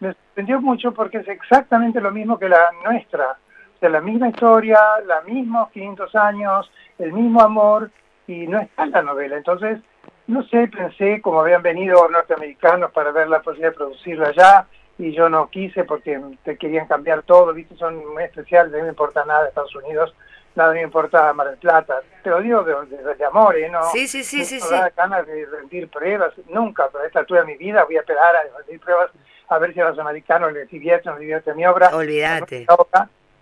me 0.00 0.12
sorprendió 0.14 0.60
mucho 0.60 0.92
porque 0.92 1.18
es 1.18 1.28
exactamente 1.28 2.00
lo 2.00 2.10
mismo 2.10 2.38
que 2.38 2.48
la 2.48 2.70
nuestra, 2.84 3.36
o 3.76 3.78
sea, 3.78 3.88
la 3.88 4.00
misma 4.00 4.28
historia, 4.28 4.78
los 5.06 5.24
mismos 5.24 5.70
500 5.70 6.14
años, 6.16 6.70
el 6.98 7.12
mismo 7.12 7.42
amor, 7.42 7.90
y 8.26 8.46
no 8.46 8.60
está 8.60 8.84
en 8.84 8.92
la 8.92 9.02
novela, 9.02 9.36
entonces, 9.36 9.78
no 10.26 10.42
sé, 10.44 10.68
pensé 10.68 11.20
como 11.20 11.40
habían 11.40 11.62
venido 11.62 12.08
norteamericanos 12.08 12.92
para 12.92 13.10
ver 13.10 13.28
la 13.28 13.42
posibilidad 13.42 13.70
de 13.70 13.76
producirla 13.76 14.28
allá, 14.28 14.66
y 15.02 15.12
yo 15.12 15.28
no 15.28 15.50
quise 15.50 15.82
porque 15.82 16.20
te 16.44 16.56
querían 16.56 16.86
cambiar 16.86 17.22
todo, 17.22 17.52
viste, 17.52 17.74
son 17.74 18.06
muy 18.14 18.22
especiales, 18.22 18.72
no 18.72 18.82
me 18.84 18.88
importa 18.88 19.24
nada 19.24 19.42
de 19.42 19.48
Estados 19.48 19.74
Unidos, 19.74 20.14
nada 20.54 20.72
me 20.72 20.82
importa 20.82 21.32
Mar 21.32 21.48
del 21.48 21.58
Plata, 21.58 22.02
te 22.22 22.30
lo 22.30 22.40
digo 22.40 22.62
de, 22.62 23.24
amor, 23.24 23.56
¿eh? 23.56 23.68
No, 23.68 23.82
sí, 23.90 24.06
sí, 24.06 24.22
sí, 24.22 24.44
sí, 24.44 24.60
sí. 24.60 24.74
ganas 24.96 25.26
de 25.26 25.44
rendir 25.46 25.88
pruebas, 25.88 26.32
nunca, 26.48 26.88
pero 26.92 27.04
esta 27.04 27.18
altura 27.18 27.40
de 27.40 27.48
mi 27.48 27.56
vida 27.56 27.84
voy 27.84 27.96
a 27.96 28.00
esperar 28.00 28.36
a 28.36 28.58
rendir 28.58 28.78
pruebas 28.78 29.10
a 29.48 29.58
ver 29.58 29.74
si 29.74 29.80
a 29.80 29.88
los 29.88 29.98
americanos 29.98 30.52
les 30.52 30.70
divierte 30.70 31.08
o 31.08 31.14
no 31.14 31.18
divierte 31.18 31.52
mi 31.52 31.66
obra. 31.66 31.90
Olvídate. 31.96 32.66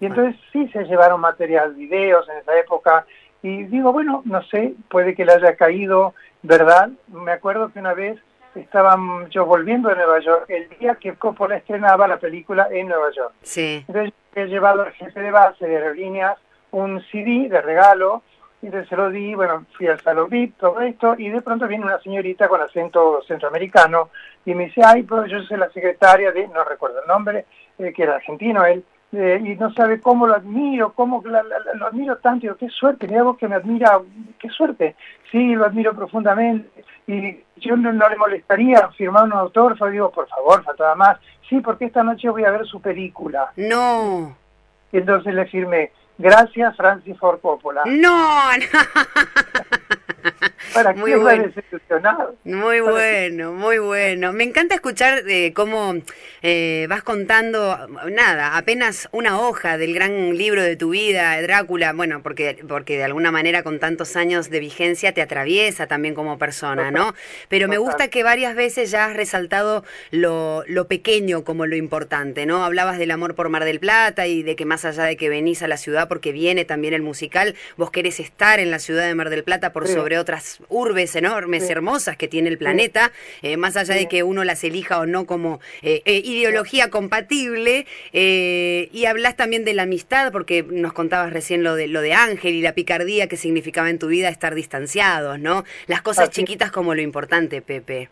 Y 0.01 0.07
entonces 0.07 0.41
sí 0.53 0.67
se 0.69 0.85
llevaron 0.85 1.21
material, 1.21 1.75
videos 1.75 2.27
en 2.31 2.39
esa 2.39 2.59
época, 2.59 3.05
y 3.43 3.65
digo, 3.65 3.93
bueno, 3.93 4.23
no 4.25 4.43
sé, 4.45 4.73
puede 4.89 5.15
que 5.15 5.27
le 5.27 5.33
haya 5.33 5.57
caído, 5.57 6.15
¿verdad? 6.43 6.89
Me 7.09 7.33
acuerdo 7.33 7.71
que 7.71 7.81
una 7.81 7.93
vez 7.93 8.19
estaba 8.55 8.97
yo 9.31 9.47
volviendo 9.47 9.89
de 9.89 9.97
Nueva 9.97 10.19
York 10.21 10.47
el 10.49 10.69
día 10.79 10.97
que 10.97 11.15
Coppola 11.15 11.57
estrenaba 11.57 12.09
la 12.09 12.19
película 12.19 12.69
en 12.71 12.89
Nueva 12.89 13.11
York. 13.11 13.33
Sí. 13.43 13.85
Entonces 13.87 14.13
he 14.35 14.47
llevado 14.47 14.83
al 14.83 14.93
jefe 14.93 15.21
de 15.21 15.31
base 15.31 15.67
de 15.67 15.77
aerolíneas 15.77 16.39
un 16.73 17.03
CD 17.11 17.49
de 17.49 17.61
regalo, 17.61 18.23
y 18.63 18.67
entonces 18.67 18.89
se 18.89 18.97
lo 18.97 19.11
di, 19.11 19.35
bueno, 19.35 19.65
fui 19.77 19.87
al 19.87 20.01
salón 20.01 20.29
VIP, 20.29 20.57
todo 20.59 20.81
esto, 20.81 21.15
y 21.19 21.31
de 21.31 21.41
pronto 21.41 21.67
viene 21.67 21.85
una 21.85 21.99
señorita 21.99 22.47
con 22.49 22.61
acento 22.61 23.23
centroamericano 23.27 24.11
y 24.45 24.55
me 24.55 24.67
dice, 24.67 24.83
ay, 24.85 25.03
pues 25.03 25.31
yo 25.31 25.41
soy 25.43 25.57
la 25.57 25.71
secretaria 25.71 26.31
de, 26.31 26.47
no 26.49 26.63
recuerdo 26.65 27.01
el 27.01 27.09
nombre, 27.09 27.47
eh, 27.79 27.93
que 27.93 28.03
era 28.03 28.17
argentino 28.17 28.65
él, 28.65 28.85
eh, 29.13 29.41
y 29.43 29.57
no 29.57 29.73
sabe 29.73 30.01
cómo 30.01 30.27
lo 30.27 30.35
admiro, 30.35 30.93
cómo 30.93 31.23
lo 31.25 31.87
admiro 31.87 32.19
tanto, 32.19 32.47
y 32.47 32.55
qué 32.55 32.69
suerte, 32.69 33.09
mira 33.09 33.23
vos 33.23 33.39
que 33.39 33.49
me 33.49 33.57
admira, 33.57 33.99
qué 34.39 34.49
suerte, 34.51 34.95
sí, 35.33 35.55
lo 35.55 35.65
admiro 35.65 35.95
profundamente, 35.95 36.80
y 37.07 37.43
yo 37.57 37.77
no, 37.77 37.93
le 37.93 38.17
molestaría 38.17 38.89
firmar 38.91 39.25
un 39.25 39.33
autógrafo, 39.33 39.87
digo, 39.87 40.11
por 40.11 40.29
favor, 40.29 40.65
faltaba 40.65 40.95
más, 40.95 41.19
sí, 41.49 41.61
porque 41.61 41.87
esta 41.87 42.03
noche 42.03 42.29
voy 42.29 42.45
a 42.45 42.51
ver 42.51 42.67
su 42.67 42.81
película. 42.81 43.53
No. 43.57 44.37
Y 44.93 44.99
entonces 44.99 45.35
le 45.35 45.47
firmé, 45.47 45.93
gracias 46.19 46.77
Francis 46.77 47.19
Ford 47.19 47.41
Coppola. 47.41 47.83
No, 47.87 48.53
no. 48.53 48.59
¿Para 50.75 50.93
muy 50.93 51.15
bueno. 51.15 51.51
Muy 52.45 52.81
bueno, 52.81 53.53
muy 53.53 53.79
bueno. 53.79 54.33
Me 54.33 54.45
encanta 54.45 54.75
escuchar 54.75 55.23
eh, 55.29 55.53
cómo 55.55 55.95
eh, 56.43 56.87
vas 56.89 57.03
contando, 57.03 57.89
nada, 58.11 58.57
apenas 58.57 59.09
una 59.13 59.41
hoja 59.41 59.79
del 59.79 59.95
gran 59.95 60.37
libro 60.37 60.63
de 60.63 60.77
tu 60.77 60.91
vida, 60.91 61.41
Drácula, 61.43 61.93
bueno, 61.93 62.23
porque, 62.23 62.63
porque 62.69 62.97
de 62.97 63.05
alguna 63.05 63.31
manera 63.31 63.63
con 63.63 63.79
tantos 63.79 64.17
años 64.17 64.51
de 64.51 64.61
vigencia 64.61 65.13
te 65.13 65.23
atraviesa 65.23 65.87
también 65.87 66.15
como 66.15 66.39
persona, 66.39 66.91
¿no? 66.91 67.15
Pero 67.49 67.69
me 67.69 67.79
gusta 67.79 68.09
que 68.09 68.23
varias 68.23 68.55
veces 68.55 68.91
ya 68.91 69.07
has 69.07 69.17
resaltado 69.17 69.85
lo, 70.11 70.65
lo 70.67 70.87
pequeño 70.87 71.45
como 71.45 71.67
lo 71.67 71.77
importante, 71.77 72.47
¿no? 72.47 72.65
Hablabas 72.65 72.99
del 72.99 73.11
amor 73.11 73.35
por 73.35 73.49
Mar 73.49 73.65
del 73.65 73.81
Plata 73.81 74.27
y 74.27 74.43
de 74.43 74.57
que 74.57 74.65
más 74.65 74.85
allá 74.85 75.05
de 75.05 75.17
que 75.17 75.29
venís 75.29 75.63
a 75.63 75.69
la 75.69 75.77
ciudad 75.77 76.09
porque 76.09 76.33
viene 76.33 76.65
también 76.65 76.95
el 76.95 77.03
musical, 77.03 77.55
vos 77.77 77.91
querés 77.91 78.21
estar 78.21 78.61
en 78.61 78.71
la 78.71 78.79
ciudad 78.79 79.07
de 79.07 79.15
Mar 79.15 79.31
del 79.31 79.45
Plata 79.45 79.73
por 79.73 79.89
sobre 80.01 80.19
otras 80.19 80.63
urbes 80.69 81.15
enormes, 81.15 81.69
hermosas 81.69 82.17
que 82.17 82.27
tiene 82.27 82.49
el 82.49 82.57
planeta, 82.57 83.13
eh, 83.43 83.57
más 83.57 83.77
allá 83.77 83.95
de 83.95 84.09
que 84.09 84.23
uno 84.23 84.45
las 84.45 84.65
elija 84.65 84.99
o 84.99 85.07
no 85.07 85.27
como 85.27 85.61
eh, 85.83 86.03
eh, 86.07 86.23
ideología 86.25 86.91
compatible. 86.91 87.87
y 88.13 89.07
hablas 89.07 89.37
también 89.37 89.65
de 89.65 89.75
la 89.75 89.83
amistad, 89.83 90.33
porque 90.33 90.63
nos 90.63 90.93
contabas 90.93 91.33
recién 91.33 91.63
lo 91.63 91.75
de, 91.75 91.87
lo 91.87 92.01
de 92.01 92.15
Ángel 92.15 92.55
y 92.55 92.63
la 92.63 92.73
picardía 92.73 93.29
que 93.29 93.37
significaba 93.37 93.91
en 93.91 93.99
tu 93.99 94.09
vida 94.09 94.29
estar 94.29 94.55
distanciados, 94.55 95.39
¿no? 95.39 95.65
Las 95.87 96.03
cosas 96.03 96.31
chiquitas 96.31 96.71
como 96.71 96.95
lo 96.95 97.03
importante, 97.03 97.61
Pepe. 97.63 98.09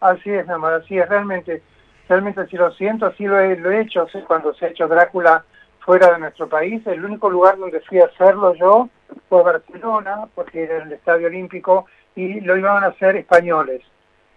Así 0.00 0.30
es, 0.30 0.46
mi 0.46 0.52
amor, 0.52 0.74
así 0.74 0.98
es, 0.98 1.08
realmente, 1.08 1.62
realmente 2.08 2.40
así 2.40 2.56
lo 2.56 2.72
siento, 2.72 3.06
así 3.06 3.24
lo 3.24 3.38
he, 3.38 3.56
lo 3.56 3.70
he 3.70 3.82
hecho, 3.82 4.06
cuando 4.26 4.54
se 4.54 4.66
ha 4.66 4.68
hecho 4.68 4.88
Drácula 4.88 5.44
fuera 5.80 6.12
de 6.12 6.18
nuestro 6.18 6.48
país, 6.48 6.84
el 6.86 7.04
único 7.04 7.28
lugar 7.30 7.56
donde 7.58 7.80
fui 7.80 7.98
a 8.00 8.06
hacerlo 8.06 8.54
yo 8.54 8.88
fue 9.28 9.42
Barcelona, 9.42 10.28
porque 10.34 10.64
era 10.64 10.82
el 10.82 10.92
Estadio 10.92 11.26
Olímpico, 11.26 11.86
y 12.14 12.40
lo 12.40 12.56
iban 12.56 12.84
a 12.84 12.88
hacer 12.88 13.16
españoles. 13.16 13.82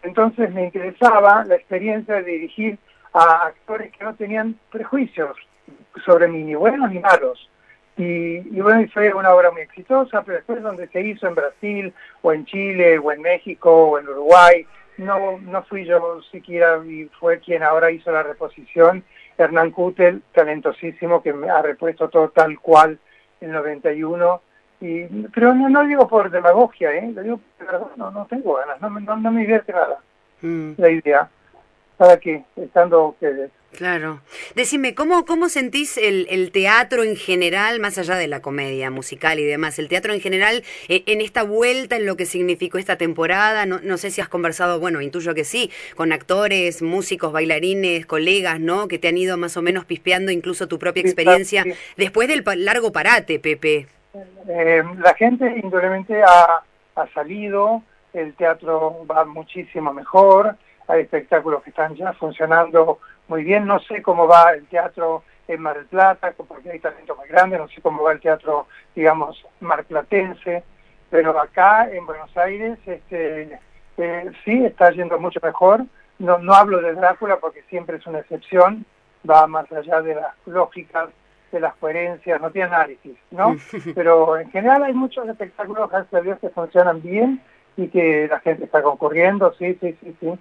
Entonces 0.04 0.54
me 0.54 0.66
interesaba 0.66 1.44
la 1.46 1.56
experiencia 1.56 2.16
de 2.16 2.24
dirigir 2.24 2.78
a 3.14 3.48
actores 3.48 3.92
que 3.92 4.04
no 4.04 4.16
tenían 4.16 4.60
prejuicios 4.72 5.36
sobre 6.06 6.28
mí, 6.28 6.44
ni 6.44 6.56
buenos 6.56 6.92
ni 6.92 7.00
malos. 7.00 7.50
Y, 7.98 8.42
bueno, 8.60 8.86
fue 8.94 9.14
una 9.14 9.34
obra 9.34 9.52
muy 9.52 9.62
exitosa, 9.62 10.22
pero 10.24 10.38
después 10.38 10.62
donde 10.62 10.88
se 10.90 11.02
hizo 11.02 11.28
en 11.28 11.36
Brasil, 11.36 11.94
o 12.22 12.34
en 12.34 12.46
Chile, 12.46 13.00
o 13.00 13.12
en 13.12 13.22
México, 13.22 13.72
o 13.72 14.00
en 14.00 14.10
Uruguay, 14.10 14.68
no, 14.98 15.40
no 15.40 15.64
fui 15.64 15.86
yo 15.86 16.22
siquiera, 16.30 16.82
y 16.86 17.06
fue 17.20 17.40
quien 17.40 17.64
ahora 17.64 17.92
hizo 17.92 18.12
la 18.12 18.24
reposición, 18.24 19.04
Hernán 19.38 19.72
Kutel, 19.72 20.22
talentosísimo, 20.34 21.24
que 21.24 21.34
me 21.34 21.50
ha 21.50 21.62
repuesto 21.62 22.10
todo 22.10 22.30
tal 22.30 22.60
cual 22.60 23.00
en 23.42 23.52
91. 23.52 24.42
Y, 24.82 25.06
pero 25.34 25.54
no, 25.54 25.70
no 25.70 25.86
digo 25.86 26.08
por 26.08 26.30
demagogia, 26.30 26.94
¿eh? 26.94 27.12
Lo 27.14 27.24
digo 27.24 27.40
verdad, 27.60 27.88
no, 27.96 28.12
no 28.12 28.26
tengo 28.26 28.56
ganas, 28.56 28.82
no, 28.82 28.90
no, 28.90 29.16
no 29.18 29.32
me 29.32 29.42
divierte 29.42 29.72
nada 29.72 30.00
mm. 30.42 30.72
la 30.78 30.90
idea. 30.90 31.30
¿Para 31.98 32.18
qué? 32.18 32.44
Estando 32.58 33.08
ustedes. 33.08 33.52
Claro. 33.76 34.22
Decime, 34.56 34.96
¿cómo, 34.96 35.26
cómo 35.26 35.50
sentís 35.50 35.98
el, 35.98 36.28
el, 36.30 36.52
teatro 36.52 37.04
en 37.04 37.16
general, 37.16 37.80
más 37.80 37.98
allá 37.98 38.16
de 38.16 38.28
la 38.28 38.42
comedia 38.42 38.90
musical 38.90 39.40
y 39.40 39.44
demás, 39.44 39.80
el 39.80 39.90
teatro 39.90 40.14
en 40.14 40.22
general 40.22 40.64
eh, 40.88 41.04
en 41.08 41.20
esta 41.20 41.44
vuelta, 41.44 41.98
en 41.98 42.06
lo 42.06 42.16
que 42.16 42.26
significó 42.26 42.78
esta 42.78 42.98
temporada? 42.98 43.66
No, 43.66 43.80
no 43.84 43.98
sé 43.98 44.12
si 44.12 44.22
has 44.22 44.30
conversado, 44.30 44.80
bueno, 44.80 45.02
intuyo 45.02 45.34
que 45.34 45.44
sí, 45.44 45.72
con 45.96 46.14
actores, 46.14 46.82
músicos, 46.82 47.34
bailarines, 47.34 48.06
colegas, 48.06 48.60
¿no? 48.60 48.88
Que 48.88 48.98
te 48.98 49.10
han 49.10 49.18
ido 49.18 49.38
más 49.38 49.58
o 49.58 49.62
menos 49.62 49.86
pispeando 49.86 50.32
incluso 50.32 50.68
tu 50.68 50.80
propia 50.80 51.02
experiencia 51.02 51.66
después 51.98 52.28
del 52.30 52.44
largo 52.64 52.92
parate, 52.92 53.40
Pepe. 53.40 53.88
Eh, 54.48 54.84
la 54.98 55.14
gente 55.14 55.60
indudablemente 55.64 56.24
ha, 56.24 56.62
ha 56.96 57.08
salido, 57.14 57.82
el 58.14 58.34
teatro 58.36 59.06
va 59.10 59.26
muchísimo 59.26 59.94
mejor, 59.94 60.56
hay 60.88 61.02
espectáculos 61.02 61.64
que 61.64 61.72
están 61.72 61.96
ya 61.96 62.14
funcionando 62.14 63.00
muy 63.28 63.44
bien. 63.44 63.66
No 63.66 63.80
sé 63.80 64.02
cómo 64.02 64.28
va 64.28 64.54
el 64.54 64.66
teatro 64.68 65.24
en 65.48 65.62
Mar 65.62 65.78
del 65.78 65.86
Plata, 65.86 66.34
porque 66.48 66.72
hay 66.72 66.80
talento 66.80 67.16
muy 67.16 67.28
grande, 67.28 67.58
no 67.58 67.68
sé 67.68 67.82
cómo 67.82 68.04
va 68.04 68.14
el 68.14 68.20
teatro, 68.20 68.68
digamos, 68.96 69.44
marplatense, 69.60 70.64
pero 71.10 71.40
acá 71.40 71.90
en 71.92 72.06
Buenos 72.06 72.36
Aires 72.38 72.80
este, 72.86 73.60
eh, 73.98 74.32
sí 74.44 74.66
está 74.66 74.92
yendo 74.92 75.20
mucho 75.20 75.40
mejor. 75.44 75.86
No, 76.18 76.38
no 76.38 76.54
hablo 76.54 76.82
de 76.82 76.94
Drácula 76.94 77.38
porque 77.38 77.62
siempre 77.64 77.98
es 77.98 78.08
una 78.08 78.20
excepción, 78.20 78.86
va 79.30 79.48
más 79.48 79.72
allá 79.72 80.02
de 80.02 80.16
las 80.16 80.34
lógicas, 80.46 81.10
de 81.56 81.62
las 81.62 81.76
coherencias, 81.76 82.42
no 82.42 82.52
tiene 82.52 82.68
análisis, 82.68 83.18
¿no? 83.32 83.56
Pero 83.96 84.38
en 84.38 84.52
general 84.52 84.84
hay 84.84 84.94
muchos 84.94 85.28
espectáculos, 85.28 85.90
gracias 85.90 86.14
a 86.14 86.22
Dios, 86.22 86.40
que 86.40 86.50
funcionan 86.50 87.02
bien 87.02 87.42
y 87.78 87.88
que 87.88 88.28
la 88.30 88.40
gente 88.40 88.66
está 88.66 88.82
concurriendo, 88.82 89.54
sí, 89.58 89.78
sí, 89.82 89.98
sí, 90.02 90.16
sí. 90.20 90.34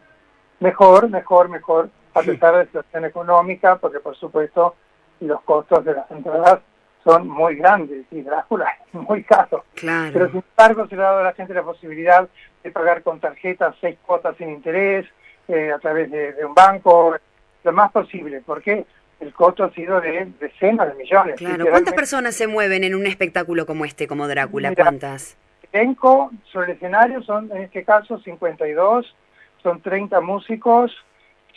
Mejor, 0.61 1.09
mejor, 1.11 1.49
mejor 1.49 1.88
a 2.14 2.23
pesar 2.23 2.52
de 2.52 2.59
la 2.59 2.64
situación 2.66 3.04
económica, 3.04 3.76
porque 3.76 4.00
por 4.00 4.16
supuesto 4.16 4.76
los 5.21 5.40
costos 5.42 5.85
de 5.85 5.94
las 5.94 6.11
entradas 6.11 6.61
son 7.02 7.28
muy 7.28 7.56
grandes 7.56 8.06
y 8.11 8.23
Drácula 8.23 8.66
es 8.87 8.94
muy 8.94 9.23
caro. 9.25 9.64
Pero 9.80 10.30
sin 10.30 10.42
embargo 10.56 10.87
se 10.88 10.97
le 10.97 11.02
ha 11.02 11.06
dado 11.06 11.18
a 11.21 11.25
la 11.25 11.33
gente 11.35 11.52
la 11.52 11.62
posibilidad 11.62 12.28
de 12.62 12.71
pagar 12.71 13.02
con 13.02 13.21
tarjetas 13.21 13.75
seis 13.80 13.99
cuotas 14.06 14.37
sin 14.37 14.50
interés 14.50 15.06
eh, 15.49 15.71
a 15.71 15.78
través 15.78 16.11
de, 16.11 16.35
un 16.44 16.54
banco, 16.54 17.14
lo 17.62 17.73
más 17.73 17.92
posible, 17.92 18.42
porque 18.47 18.87
el 19.25 19.33
costo 19.33 19.64
ha 19.64 19.71
sido 19.71 20.00
de 20.00 20.26
decenas 20.38 20.88
de 20.88 20.95
millones. 20.95 21.37
Claro, 21.37 21.66
¿cuántas 21.71 21.95
personas 21.95 22.35
se 22.35 22.47
mueven 22.47 22.85
en 22.85 22.95
un 22.95 23.07
espectáculo 23.07 23.64
como 23.66 23.85
este, 23.85 24.07
como 24.07 24.28
Drácula? 24.28 24.75
¿Cuántas? 24.75 25.37
Elenco 25.73 26.31
sobre 26.52 26.73
el 26.73 26.76
escenario 26.76 27.23
son 27.23 27.50
en 27.50 27.62
este 27.62 27.85
caso 27.85 28.19
52, 28.19 29.14
son 29.62 29.81
30 29.81 30.21
músicos, 30.21 30.93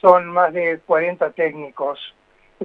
son 0.01 0.27
más 0.27 0.53
de 0.53 0.79
40 0.85 1.29
técnicos, 1.31 1.99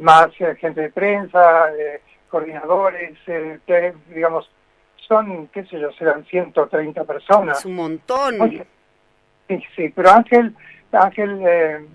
más 0.00 0.28
eh, 0.38 0.54
gente 0.58 0.82
de 0.82 0.90
prensa, 0.90 1.70
eh, 1.74 2.00
coordinadores, 2.30 3.18
eh, 3.26 3.58
digamos, 4.14 4.48
son, 5.08 5.48
qué 5.48 5.64
sé 5.64 5.78
yo, 5.80 5.90
serán 5.92 6.24
130 6.24 7.04
personas. 7.04 7.58
Es 7.58 7.66
un 7.66 7.74
montón. 7.74 8.64
sí, 9.48 9.62
sí, 9.76 9.88
pero 9.90 10.10
Ángel, 10.10 10.54
Ángel 10.92 11.88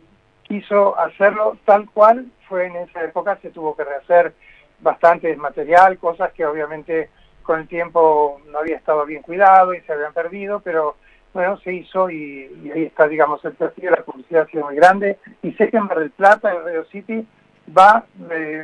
quiso 0.47 0.97
hacerlo 0.99 1.57
tal 1.65 1.89
cual 1.89 2.27
fue 2.47 2.67
en 2.67 2.75
esa 2.77 3.03
época, 3.03 3.37
se 3.41 3.51
tuvo 3.51 3.75
que 3.75 3.83
rehacer 3.83 4.33
bastante 4.79 5.35
material, 5.35 5.97
cosas 5.97 6.31
que 6.33 6.45
obviamente 6.45 7.09
con 7.43 7.59
el 7.59 7.67
tiempo 7.67 8.41
no 8.51 8.59
había 8.59 8.77
estado 8.77 9.05
bien 9.05 9.21
cuidado 9.21 9.73
y 9.73 9.81
se 9.81 9.93
habían 9.93 10.13
perdido, 10.13 10.59
pero 10.59 10.95
bueno, 11.33 11.57
se 11.59 11.73
hizo 11.73 12.09
y, 12.09 12.71
ahí 12.73 12.83
está, 12.83 13.07
digamos, 13.07 13.43
el 13.45 13.53
perfil 13.53 13.91
la 13.91 14.03
publicidad 14.03 14.43
ha 14.43 14.51
sido 14.51 14.65
muy 14.65 14.75
grande. 14.75 15.17
Y 15.43 15.51
sé 15.53 15.69
que 15.69 15.77
en 15.77 15.85
Mar 15.85 15.99
del 15.99 16.11
Plata, 16.11 16.51
en 16.51 16.63
Radio 16.63 16.85
City, 16.85 17.27
va, 17.77 18.05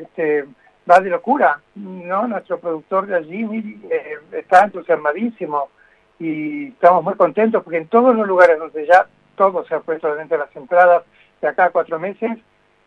este, 0.01 0.45
va 0.89 0.99
de 0.99 1.09
locura, 1.09 1.61
¿no? 1.75 2.27
Nuestro 2.27 2.59
productor 2.59 3.07
de 3.07 3.15
allí 3.15 3.79
eh, 3.89 4.17
está 4.31 4.65
entusiasmadísimo 4.65 5.69
y 6.19 6.67
estamos 6.69 7.03
muy 7.03 7.15
contentos 7.15 7.63
porque 7.63 7.77
en 7.77 7.87
todos 7.87 8.15
los 8.15 8.27
lugares 8.27 8.59
donde 8.59 8.85
ya 8.85 9.07
todo 9.35 9.65
se 9.65 9.75
ha 9.75 9.79
puesto 9.79 10.13
dentro 10.15 10.37
de 10.37 10.45
las 10.45 10.55
entradas 10.55 11.03
de 11.43 11.49
acá 11.49 11.65
a 11.65 11.69
cuatro 11.69 11.99
meses, 11.99 12.31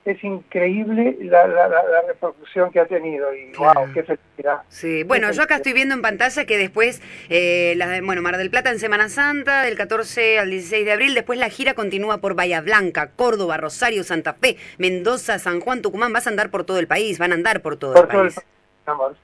es 0.07 0.23
increíble 0.23 1.19
la, 1.21 1.47
la, 1.49 1.69
la, 1.69 1.83
repercusión 2.07 2.71
que 2.71 2.79
ha 2.79 2.87
tenido 2.87 3.35
y 3.35 3.53
wow, 3.57 3.93
qué 3.93 4.05
felicidad. 4.05 4.63
Sí, 4.69 5.03
bueno, 5.03 5.31
yo 5.33 5.43
acá 5.43 5.57
estoy 5.57 5.73
viendo 5.73 5.95
en 5.95 6.03
pantalla 6.03 6.45
que 6.45 6.57
después, 6.57 7.03
eh, 7.29 7.75
la, 7.77 8.01
bueno, 8.03 8.23
Mar 8.23 8.37
del 8.37 8.49
Plata 8.49 8.71
en 8.71 8.79
Semana 8.79 9.09
Santa, 9.09 9.63
del 9.63 9.77
14 9.77 10.39
al 10.39 10.51
16 10.51 10.85
de 10.85 10.93
abril, 10.93 11.15
después 11.15 11.39
la 11.39 11.49
gira 11.49 11.75
continúa 11.75 12.19
por 12.19 12.35
Bahía 12.35 12.61
Blanca, 12.61 13.11
Córdoba, 13.17 13.57
Rosario, 13.57 14.05
Santa 14.05 14.35
Fe, 14.35 14.57
Mendoza, 14.79 15.41
San 15.41 15.61
Juan, 15.61 15.83
Tucumán, 15.83 16.13
vas 16.13 16.29
a 16.29 16.31
andar 16.31 16.51
por 16.51 16.65
todo 16.65 16.79
el 16.79 16.87
país, 16.87 17.19
van 17.19 17.33
a 17.33 17.35
andar 17.35 17.61
por 17.61 17.77
todo 17.77 18.01
el 18.01 18.07
país. 18.07 18.41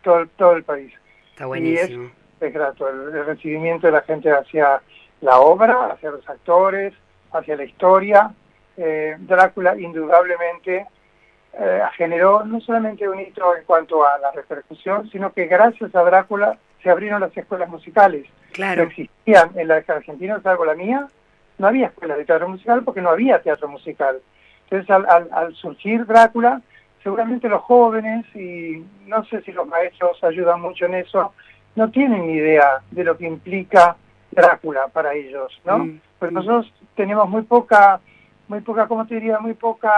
todo, 0.02 0.26
todo, 0.36 0.52
el 0.56 0.64
país. 0.64 0.92
Está 1.30 1.46
buenísimo. 1.46 2.10
Y 2.40 2.44
es, 2.44 2.52
grato 2.52 2.88
el 2.88 3.24
recibimiento 3.24 3.86
de 3.86 3.92
la 3.92 4.02
gente 4.02 4.28
hacia 4.32 4.82
la 5.20 5.38
obra, 5.38 5.92
hacia 5.92 6.10
los 6.10 6.28
actores, 6.28 6.92
hacia 7.32 7.54
la 7.54 7.64
historia, 7.64 8.34
eh, 8.76 9.16
Drácula 9.18 9.78
indudablemente 9.78 10.86
eh, 11.52 11.82
generó 11.96 12.44
no 12.44 12.60
solamente 12.60 13.08
un 13.08 13.20
hito 13.20 13.56
en 13.56 13.64
cuanto 13.64 14.06
a 14.06 14.18
la 14.18 14.32
repercusión, 14.32 15.08
sino 15.10 15.32
que 15.32 15.46
gracias 15.46 15.94
a 15.94 16.02
Drácula 16.02 16.58
se 16.82 16.90
abrieron 16.90 17.20
las 17.20 17.36
escuelas 17.36 17.68
musicales. 17.68 18.26
Claro. 18.52 18.82
No 18.82 18.88
existían 18.88 19.50
en 19.56 19.68
la 19.68 19.82
Argentina, 19.86 20.40
salvo 20.42 20.64
la 20.64 20.74
mía, 20.74 21.08
no 21.58 21.66
había 21.66 21.86
escuelas 21.86 22.18
de 22.18 22.24
teatro 22.24 22.48
musical 22.48 22.82
porque 22.84 23.02
no 23.02 23.10
había 23.10 23.42
teatro 23.42 23.68
musical. 23.68 24.20
Entonces, 24.64 24.90
al, 24.90 25.28
al 25.32 25.54
surgir 25.54 26.06
Drácula, 26.06 26.62
seguramente 27.02 27.48
los 27.48 27.62
jóvenes, 27.62 28.24
y 28.34 28.84
no 29.06 29.24
sé 29.26 29.42
si 29.42 29.52
los 29.52 29.66
maestros 29.66 30.22
ayudan 30.24 30.60
mucho 30.60 30.86
en 30.86 30.94
eso, 30.94 31.34
no 31.74 31.90
tienen 31.90 32.26
ni 32.26 32.34
idea 32.34 32.80
de 32.90 33.04
lo 33.04 33.16
que 33.16 33.26
implica 33.26 33.96
Drácula 34.30 34.88
para 34.88 35.12
ellos, 35.12 35.60
¿no? 35.64 35.78
Mm. 35.80 36.00
Pues 36.18 36.32
nosotros 36.32 36.72
tenemos 36.94 37.28
muy 37.28 37.42
poca 37.42 38.00
muy 38.48 38.60
poca, 38.60 38.86
como 38.86 39.06
te 39.06 39.14
diría, 39.14 39.38
muy 39.38 39.54
poca 39.54 39.90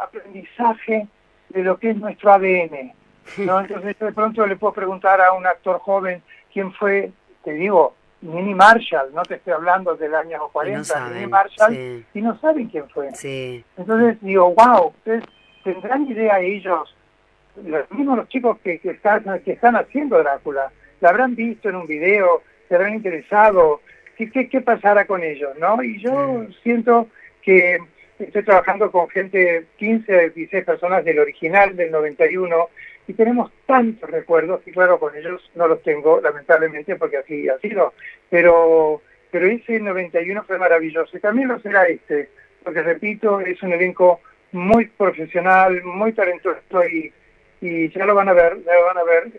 aprendizaje 0.00 1.06
de 1.50 1.62
lo 1.62 1.78
que 1.78 1.90
es 1.90 1.96
nuestro 1.96 2.32
ADN. 2.32 2.92
¿no? 3.38 3.60
Entonces 3.60 3.98
de 3.98 4.12
pronto 4.12 4.46
le 4.46 4.56
puedo 4.56 4.72
preguntar 4.72 5.20
a 5.20 5.32
un 5.32 5.46
actor 5.46 5.78
joven 5.78 6.22
quién 6.52 6.72
fue, 6.72 7.12
te 7.44 7.52
digo, 7.52 7.94
Mini 8.20 8.54
Marshall, 8.54 9.12
no 9.12 9.22
te 9.22 9.34
estoy 9.34 9.52
hablando 9.52 9.94
del 9.96 10.14
año 10.14 10.48
40, 10.50 11.10
Mini 11.10 11.26
Marshall, 11.26 12.04
y 12.14 12.22
no 12.22 12.38
saben 12.38 12.68
quién 12.68 12.88
fue. 12.88 13.10
Entonces 13.76 14.18
digo, 14.22 14.54
wow, 14.54 14.88
ustedes 14.88 15.24
tendrán 15.62 16.10
idea 16.10 16.40
ellos, 16.40 16.94
los 17.62 17.90
mismos 17.92 18.16
los 18.16 18.28
chicos 18.28 18.58
que, 18.64 18.78
que, 18.78 18.90
están, 18.90 19.24
que 19.44 19.52
están 19.52 19.76
haciendo 19.76 20.18
Drácula, 20.18 20.70
la 21.00 21.10
habrán 21.10 21.34
visto 21.34 21.68
en 21.68 21.76
un 21.76 21.86
video, 21.86 22.42
se 22.68 22.76
habrán 22.76 22.94
interesado, 22.94 23.80
¿qué, 24.16 24.30
qué, 24.30 24.48
qué 24.48 24.60
pasará 24.62 25.06
con 25.06 25.22
ellos? 25.22 25.50
¿no? 25.58 25.82
Y 25.82 26.00
yo 26.00 26.46
siento 26.62 27.08
que 27.44 27.78
estoy 28.18 28.42
trabajando 28.42 28.90
con 28.90 29.08
gente, 29.08 29.66
15, 29.76 30.30
16 30.30 30.64
personas 30.64 31.04
del 31.04 31.18
original 31.18 31.76
del 31.76 31.90
91 31.90 32.68
y 33.06 33.12
tenemos 33.12 33.52
tantos 33.66 34.08
recuerdos 34.10 34.62
y 34.66 34.72
claro, 34.72 34.98
con 34.98 35.14
ellos 35.14 35.50
no 35.54 35.68
los 35.68 35.82
tengo 35.82 36.20
lamentablemente 36.20 36.96
porque 36.96 37.18
así 37.18 37.48
ha 37.48 37.58
sido, 37.58 37.92
pero, 38.30 39.02
pero 39.30 39.46
ese 39.46 39.78
91 39.78 40.44
fue 40.44 40.58
maravilloso 40.58 41.16
y 41.16 41.20
también 41.20 41.48
lo 41.48 41.58
será 41.60 41.84
este, 41.84 42.30
porque 42.62 42.82
repito, 42.82 43.40
es 43.40 43.62
un 43.62 43.72
elenco 43.72 44.20
muy 44.52 44.86
profesional, 44.86 45.82
muy 45.82 46.12
talentoso 46.12 46.84
y, 46.90 47.12
y 47.60 47.90
ya 47.90 48.06
lo 48.06 48.14
van 48.14 48.28
a 48.28 48.32
ver, 48.32 48.62
ya 48.64 48.74
lo 48.74 48.84
van 48.86 48.98
a 48.98 49.04
ver 49.04 49.32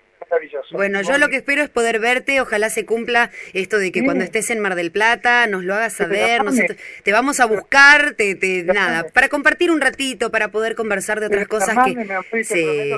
Bueno, 0.71 1.01
yo 1.01 1.17
lo 1.17 1.29
que 1.29 1.37
espero 1.37 1.61
es 1.61 1.69
poder 1.69 1.99
verte, 1.99 2.41
ojalá 2.41 2.69
se 2.69 2.85
cumpla 2.85 3.31
esto 3.53 3.77
de 3.77 3.91
que 3.91 4.03
cuando 4.03 4.23
estés 4.23 4.49
en 4.49 4.59
Mar 4.59 4.75
del 4.75 4.91
Plata 4.91 5.47
nos 5.47 5.63
lo 5.63 5.75
hagas 5.75 5.93
saber, 5.93 6.43
nosotros 6.43 6.77
te 7.03 7.11
vamos 7.11 7.39
a 7.39 7.45
buscar, 7.45 8.13
te, 8.13 8.35
te 8.35 8.63
nada, 8.63 9.07
para 9.09 9.29
compartir 9.29 9.71
un 9.71 9.81
ratito, 9.81 10.31
para 10.31 10.49
poder 10.49 10.75
conversar 10.75 11.19
de 11.19 11.27
otras 11.27 11.47
cosas 11.47 11.77
que... 11.85 12.43
Sí. 12.43 12.91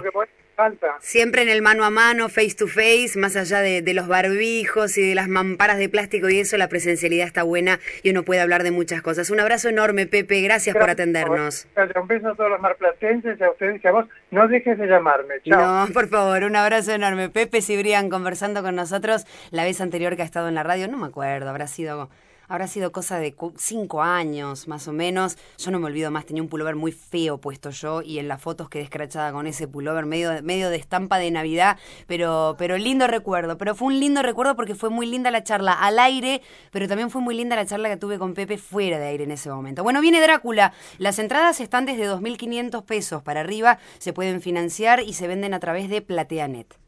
Siempre 1.01 1.43
en 1.43 1.49
el 1.49 1.61
mano 1.61 1.85
a 1.85 1.91
mano, 1.91 2.29
face 2.29 2.55
to 2.57 2.67
face, 2.67 3.11
más 3.15 3.35
allá 3.35 3.61
de, 3.61 3.83
de, 3.83 3.93
los 3.93 4.07
barbijos 4.07 4.97
y 4.97 5.07
de 5.07 5.13
las 5.13 5.27
mamparas 5.27 5.77
de 5.77 5.87
plástico 5.87 6.29
y 6.29 6.39
eso, 6.39 6.57
la 6.57 6.67
presencialidad 6.67 7.27
está 7.27 7.43
buena 7.43 7.79
y 8.01 8.09
uno 8.09 8.23
puede 8.23 8.41
hablar 8.41 8.63
de 8.63 8.71
muchas 8.71 9.03
cosas. 9.03 9.29
Un 9.29 9.39
abrazo 9.39 9.69
enorme, 9.69 10.07
Pepe, 10.07 10.41
gracias, 10.41 10.75
por 10.75 10.89
atendernos. 10.89 11.67
Un 11.95 12.07
beso 12.07 12.29
a 12.29 12.35
todos 12.35 12.49
los 12.49 12.59
marplatenses 12.59 13.39
a 13.39 13.51
ustedes 13.51 13.83
y 13.83 13.87
a 13.87 13.91
vos. 13.91 14.05
No 14.31 14.47
dejes 14.47 14.79
de 14.79 14.87
llamarme. 14.87 15.35
Chao. 15.45 15.87
No, 15.87 15.93
por 15.93 16.07
favor, 16.07 16.43
un 16.43 16.55
abrazo 16.55 16.91
enorme. 16.91 17.29
Pepe 17.29 17.61
Cibrián 17.61 18.09
conversando 18.09 18.63
con 18.63 18.75
nosotros 18.75 19.25
la 19.51 19.63
vez 19.63 19.79
anterior 19.79 20.15
que 20.15 20.23
ha 20.23 20.25
estado 20.25 20.47
en 20.47 20.55
la 20.55 20.63
radio, 20.63 20.87
no 20.87 20.97
me 20.97 21.05
acuerdo, 21.05 21.49
habrá 21.49 21.67
sido 21.67 22.09
habrá 22.47 22.67
sido 22.67 22.91
cosa 22.91 23.19
de 23.19 23.35
cinco 23.57 24.01
años 24.01 24.67
más 24.67 24.87
o 24.87 24.93
menos. 24.93 25.37
Yo 25.57 25.71
no 25.71 25.79
me 25.79 25.87
olvido 25.87 26.11
más, 26.11 26.25
tenía 26.25 26.41
un 26.41 26.49
pullover 26.49 26.75
muy 26.75 26.91
feo 26.91 27.37
puesto 27.39 27.69
yo 27.69 28.01
y 28.01 28.19
en 28.19 28.27
las 28.27 28.41
fotos 28.41 28.69
quedé 28.69 28.83
escrachada 28.83 29.31
con 29.31 29.47
ese 29.47 29.67
pullover 29.67 30.05
medio, 30.05 30.31
medio 30.43 30.69
de 30.69 30.77
estampa 30.77 31.17
de 31.17 31.31
Navidad, 31.31 31.77
pero, 32.07 32.55
pero 32.57 32.77
lindo 32.77 33.07
recuerdo. 33.07 33.57
Pero 33.57 33.75
fue 33.75 33.87
un 33.87 33.99
lindo 33.99 34.21
recuerdo 34.21 34.55
porque 34.55 34.75
fue 34.75 34.89
muy 34.89 35.05
linda 35.05 35.31
la 35.31 35.43
charla 35.43 35.73
al 35.73 35.99
aire, 35.99 36.41
pero 36.71 36.87
también 36.87 37.09
fue 37.09 37.21
muy 37.21 37.35
linda 37.35 37.55
la 37.55 37.65
charla 37.65 37.89
que 37.89 37.97
tuve 37.97 38.17
con 38.19 38.33
Pepe 38.33 38.57
fuera 38.57 38.99
de 38.99 39.07
aire 39.07 39.23
en 39.23 39.31
ese 39.31 39.49
momento. 39.49 39.83
Bueno, 39.83 40.01
viene 40.01 40.21
Drácula. 40.21 40.73
Las 40.97 41.19
entradas 41.19 41.59
están 41.59 41.85
desde 41.85 42.09
2.500 42.09 42.83
pesos 42.85 43.23
para 43.23 43.41
arriba, 43.41 43.79
se 43.97 44.13
pueden 44.13 44.41
financiar 44.41 45.01
y 45.01 45.13
se 45.13 45.27
venden 45.27 45.53
a 45.53 45.59
través 45.59 45.89
de 45.89 46.01
PlateaNet. 46.01 46.86